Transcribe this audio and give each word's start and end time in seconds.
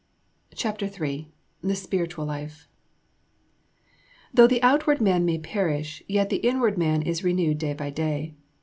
CHAPTER 0.55 0.87
III 0.87 1.31
THE 1.61 1.75
SPIRITUAL 1.75 2.25
LIFE 2.25 2.67
Though 4.33 4.47
the 4.47 4.63
outward 4.63 4.99
man 4.99 5.25
may 5.25 5.37
perish, 5.37 6.01
yet 6.07 6.29
the 6.31 6.37
inward 6.37 6.75
man 6.75 7.03
is 7.03 7.23
renewed 7.23 7.59
day 7.59 7.73
by 7.75 7.91
day. 7.91 8.33